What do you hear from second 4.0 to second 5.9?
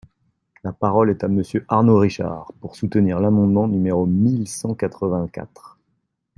mille cent quatre-vingt-quatre.